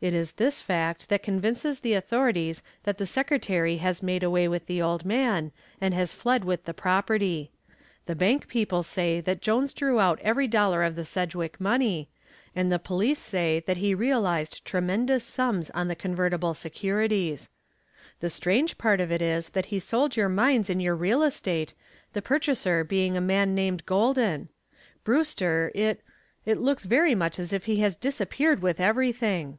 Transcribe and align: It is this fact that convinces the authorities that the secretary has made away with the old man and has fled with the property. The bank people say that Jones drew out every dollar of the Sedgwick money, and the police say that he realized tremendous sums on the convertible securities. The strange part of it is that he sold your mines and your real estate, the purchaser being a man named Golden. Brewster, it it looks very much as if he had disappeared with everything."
It 0.00 0.14
is 0.14 0.34
this 0.34 0.62
fact 0.62 1.08
that 1.08 1.24
convinces 1.24 1.80
the 1.80 1.94
authorities 1.94 2.62
that 2.84 2.98
the 2.98 3.04
secretary 3.04 3.78
has 3.78 4.00
made 4.00 4.22
away 4.22 4.46
with 4.46 4.66
the 4.66 4.80
old 4.80 5.04
man 5.04 5.50
and 5.80 5.92
has 5.92 6.12
fled 6.14 6.44
with 6.44 6.66
the 6.66 6.72
property. 6.72 7.50
The 8.06 8.14
bank 8.14 8.46
people 8.46 8.84
say 8.84 9.20
that 9.20 9.42
Jones 9.42 9.72
drew 9.72 9.98
out 9.98 10.20
every 10.20 10.46
dollar 10.46 10.84
of 10.84 10.94
the 10.94 11.04
Sedgwick 11.04 11.60
money, 11.60 12.08
and 12.54 12.70
the 12.70 12.78
police 12.78 13.18
say 13.18 13.58
that 13.66 13.78
he 13.78 13.92
realized 13.92 14.64
tremendous 14.64 15.24
sums 15.24 15.68
on 15.70 15.88
the 15.88 15.96
convertible 15.96 16.54
securities. 16.54 17.50
The 18.20 18.30
strange 18.30 18.78
part 18.78 19.00
of 19.00 19.10
it 19.10 19.20
is 19.20 19.48
that 19.48 19.66
he 19.66 19.80
sold 19.80 20.16
your 20.16 20.28
mines 20.28 20.70
and 20.70 20.80
your 20.80 20.94
real 20.94 21.24
estate, 21.24 21.74
the 22.12 22.22
purchaser 22.22 22.84
being 22.84 23.16
a 23.16 23.20
man 23.20 23.52
named 23.52 23.84
Golden. 23.84 24.48
Brewster, 25.02 25.72
it 25.74 26.04
it 26.46 26.58
looks 26.58 26.84
very 26.84 27.16
much 27.16 27.40
as 27.40 27.52
if 27.52 27.64
he 27.64 27.78
had 27.80 27.98
disappeared 27.98 28.62
with 28.62 28.78
everything." 28.78 29.58